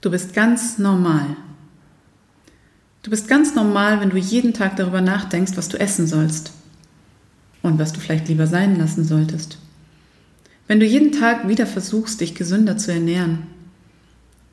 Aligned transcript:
Du 0.00 0.10
bist 0.10 0.32
ganz 0.32 0.78
normal. 0.78 1.36
Du 3.02 3.10
bist 3.10 3.26
ganz 3.26 3.54
normal, 3.54 4.00
wenn 4.00 4.10
du 4.10 4.16
jeden 4.16 4.54
Tag 4.54 4.76
darüber 4.76 5.00
nachdenkst, 5.00 5.56
was 5.56 5.68
du 5.68 5.78
essen 5.78 6.06
sollst 6.06 6.52
und 7.62 7.78
was 7.78 7.92
du 7.92 8.00
vielleicht 8.00 8.28
lieber 8.28 8.46
sein 8.46 8.76
lassen 8.76 9.04
solltest. 9.04 9.58
Wenn 10.66 10.80
du 10.80 10.86
jeden 10.86 11.12
Tag 11.12 11.48
wieder 11.48 11.66
versuchst, 11.66 12.20
dich 12.20 12.34
gesünder 12.34 12.76
zu 12.76 12.92
ernähren. 12.92 13.46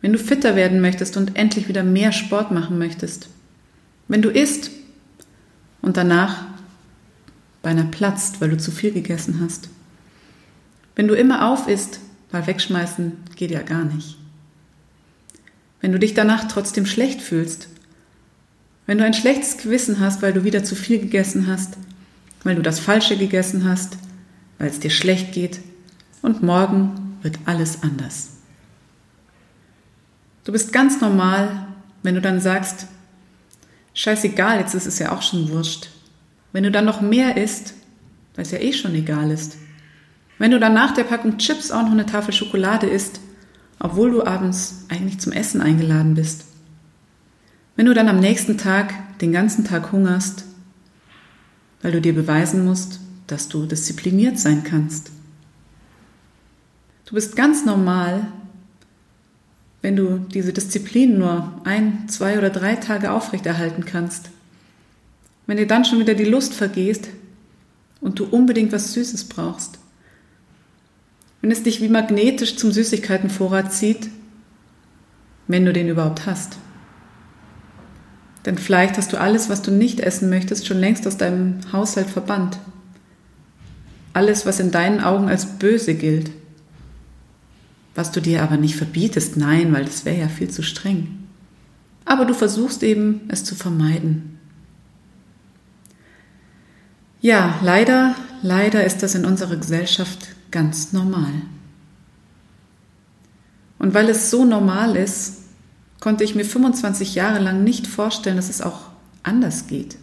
Wenn 0.00 0.12
du 0.12 0.18
fitter 0.18 0.54
werden 0.54 0.80
möchtest 0.80 1.16
und 1.16 1.36
endlich 1.36 1.68
wieder 1.68 1.82
mehr 1.82 2.12
Sport 2.12 2.50
machen 2.50 2.78
möchtest. 2.78 3.28
Wenn 4.06 4.22
du 4.22 4.30
isst 4.30 4.70
und 5.82 5.96
danach 5.96 6.44
beinahe 7.62 7.86
platzt, 7.86 8.40
weil 8.40 8.50
du 8.50 8.58
zu 8.58 8.70
viel 8.70 8.92
gegessen 8.92 9.40
hast. 9.42 9.68
Wenn 10.94 11.08
du 11.08 11.14
immer 11.14 11.50
auf 11.50 11.66
isst, 11.66 12.00
weil 12.30 12.46
wegschmeißen 12.46 13.12
geht 13.36 13.50
ja 13.50 13.62
gar 13.62 13.84
nicht. 13.84 14.18
Wenn 15.84 15.92
du 15.92 15.98
dich 15.98 16.14
danach 16.14 16.48
trotzdem 16.48 16.86
schlecht 16.86 17.20
fühlst, 17.20 17.68
wenn 18.86 18.96
du 18.96 19.04
ein 19.04 19.12
schlechtes 19.12 19.58
Gewissen 19.58 20.00
hast, 20.00 20.22
weil 20.22 20.32
du 20.32 20.42
wieder 20.42 20.64
zu 20.64 20.76
viel 20.76 20.98
gegessen 20.98 21.46
hast, 21.46 21.76
weil 22.42 22.54
du 22.54 22.62
das 22.62 22.80
Falsche 22.80 23.18
gegessen 23.18 23.68
hast, 23.68 23.98
weil 24.58 24.70
es 24.70 24.80
dir 24.80 24.88
schlecht 24.88 25.32
geht 25.32 25.60
und 26.22 26.42
morgen 26.42 27.18
wird 27.20 27.38
alles 27.44 27.82
anders. 27.82 28.30
Du 30.44 30.52
bist 30.52 30.72
ganz 30.72 31.02
normal, 31.02 31.66
wenn 32.02 32.14
du 32.14 32.22
dann 32.22 32.40
sagst, 32.40 32.86
scheißegal, 33.92 34.60
jetzt 34.60 34.74
ist 34.74 34.86
es 34.86 34.98
ja 34.98 35.12
auch 35.12 35.20
schon 35.20 35.50
wurscht. 35.50 35.90
Wenn 36.54 36.64
du 36.64 36.70
dann 36.70 36.86
noch 36.86 37.02
mehr 37.02 37.36
isst, 37.36 37.74
weil 38.36 38.46
es 38.46 38.52
ja 38.52 38.58
eh 38.58 38.72
schon 38.72 38.94
egal 38.94 39.30
ist. 39.30 39.58
Wenn 40.38 40.50
du 40.50 40.58
dann 40.58 40.72
nach 40.72 40.94
der 40.94 41.04
Packung 41.04 41.36
Chips 41.36 41.70
auch 41.70 41.82
noch 41.82 41.92
eine 41.92 42.06
Tafel 42.06 42.32
Schokolade 42.32 42.86
isst, 42.86 43.20
obwohl 43.84 44.10
du 44.10 44.24
abends 44.24 44.86
eigentlich 44.88 45.20
zum 45.20 45.34
Essen 45.34 45.60
eingeladen 45.60 46.14
bist. 46.14 46.46
Wenn 47.76 47.84
du 47.84 47.92
dann 47.92 48.08
am 48.08 48.18
nächsten 48.18 48.56
Tag 48.56 49.18
den 49.18 49.30
ganzen 49.30 49.66
Tag 49.66 49.92
hungerst, 49.92 50.46
weil 51.82 51.92
du 51.92 52.00
dir 52.00 52.14
beweisen 52.14 52.64
musst, 52.64 53.00
dass 53.26 53.48
du 53.48 53.66
diszipliniert 53.66 54.38
sein 54.38 54.64
kannst. 54.64 55.10
Du 57.04 57.14
bist 57.14 57.36
ganz 57.36 57.66
normal, 57.66 58.28
wenn 59.82 59.96
du 59.96 60.16
diese 60.32 60.54
Disziplin 60.54 61.18
nur 61.18 61.60
ein, 61.64 62.08
zwei 62.08 62.38
oder 62.38 62.48
drei 62.48 62.76
Tage 62.76 63.12
aufrechterhalten 63.12 63.84
kannst. 63.84 64.30
Wenn 65.46 65.58
dir 65.58 65.66
dann 65.66 65.84
schon 65.84 65.98
wieder 65.98 66.14
die 66.14 66.24
Lust 66.24 66.54
vergeht 66.54 67.10
und 68.00 68.18
du 68.18 68.24
unbedingt 68.24 68.72
was 68.72 68.94
Süßes 68.94 69.24
brauchst. 69.24 69.78
Wenn 71.44 71.50
es 71.50 71.62
dich 71.62 71.82
wie 71.82 71.90
magnetisch 71.90 72.56
zum 72.56 72.72
Süßigkeitenvorrat 72.72 73.70
zieht, 73.70 74.08
wenn 75.46 75.66
du 75.66 75.74
den 75.74 75.90
überhaupt 75.90 76.24
hast. 76.24 76.56
Denn 78.46 78.56
vielleicht 78.56 78.96
hast 78.96 79.12
du 79.12 79.20
alles, 79.20 79.50
was 79.50 79.60
du 79.60 79.70
nicht 79.70 80.00
essen 80.00 80.30
möchtest, 80.30 80.66
schon 80.66 80.78
längst 80.78 81.06
aus 81.06 81.18
deinem 81.18 81.58
Haushalt 81.70 82.08
verbannt. 82.08 82.56
Alles, 84.14 84.46
was 84.46 84.58
in 84.58 84.70
deinen 84.70 85.02
Augen 85.02 85.28
als 85.28 85.58
böse 85.58 85.92
gilt. 85.92 86.30
Was 87.94 88.10
du 88.10 88.22
dir 88.22 88.42
aber 88.42 88.56
nicht 88.56 88.76
verbietest, 88.76 89.36
nein, 89.36 89.70
weil 89.74 89.84
das 89.84 90.06
wäre 90.06 90.20
ja 90.20 90.28
viel 90.28 90.48
zu 90.48 90.62
streng. 90.62 91.26
Aber 92.06 92.24
du 92.24 92.32
versuchst 92.32 92.82
eben, 92.82 93.20
es 93.28 93.44
zu 93.44 93.54
vermeiden. 93.54 94.38
Ja, 97.20 97.60
leider, 97.62 98.14
leider 98.40 98.82
ist 98.86 99.02
das 99.02 99.14
in 99.14 99.26
unserer 99.26 99.56
Gesellschaft 99.56 100.28
ganz 100.54 100.92
normal. 100.92 101.32
Und 103.80 103.92
weil 103.92 104.08
es 104.08 104.30
so 104.30 104.44
normal 104.44 104.94
ist, 104.94 105.42
konnte 105.98 106.22
ich 106.22 106.36
mir 106.36 106.44
25 106.44 107.16
Jahre 107.16 107.40
lang 107.40 107.64
nicht 107.64 107.88
vorstellen, 107.88 108.36
dass 108.36 108.48
es 108.48 108.62
auch 108.62 108.82
anders 109.24 109.66
geht. 109.66 109.96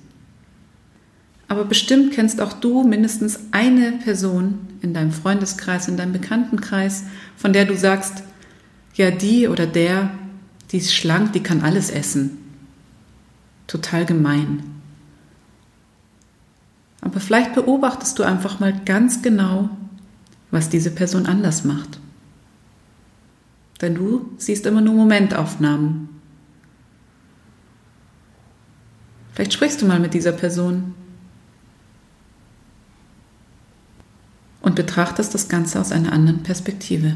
Aber 1.48 1.64
bestimmt 1.64 2.12
kennst 2.12 2.42
auch 2.42 2.52
du 2.52 2.84
mindestens 2.84 3.40
eine 3.52 3.94
Person 3.94 4.60
in 4.82 4.94
deinem 4.94 5.14
Freundeskreis, 5.14 5.88
in 5.88 5.96
deinem 5.96 6.12
Bekanntenkreis, 6.12 7.06
von 7.38 7.54
der 7.54 7.64
du 7.66 7.78
sagst, 7.78 8.24
ja, 8.96 9.10
die 9.10 9.48
oder 9.48 9.68
der, 9.68 10.12
die 10.72 10.78
ist 10.78 10.94
schlank, 10.94 11.32
die 11.32 11.44
kann 11.44 11.62
alles 11.62 11.90
essen. 11.90 12.38
Total 13.68 14.06
gemein. 14.06 14.64
Aber 17.00 17.22
vielleicht 17.22 17.56
beobachtest 17.56 18.20
du 18.20 18.24
einfach 18.24 18.60
mal 18.60 18.78
ganz 18.84 19.22
genau, 19.22 19.70
was 20.52 20.70
diese 20.70 20.92
Person 20.92 21.26
anders 21.26 21.64
macht. 21.64 22.00
Denn 23.82 23.96
du 23.96 24.30
siehst 24.38 24.66
immer 24.66 24.82
nur 24.82 24.94
Momentaufnahmen. 24.94 26.10
Vielleicht 29.34 29.54
sprichst 29.54 29.82
du 29.82 29.88
mal 29.88 30.00
mit 30.00 30.14
dieser 30.14 30.34
Person 30.34 30.94
und 34.62 34.76
betrachtest 34.76 35.34
das 35.34 35.48
Ganze 35.48 35.80
aus 35.80 35.92
einer 35.92 36.12
anderen 36.12 36.44
Perspektive. 36.44 37.16